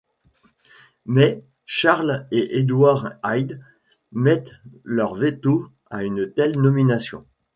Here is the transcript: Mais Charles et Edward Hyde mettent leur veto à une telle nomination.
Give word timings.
Mais 1.05 1.43
Charles 1.67 2.25
et 2.31 2.57
Edward 2.57 3.19
Hyde 3.23 3.61
mettent 4.11 4.55
leur 4.83 5.13
veto 5.13 5.67
à 5.91 6.03
une 6.03 6.33
telle 6.33 6.59
nomination. 6.59 7.23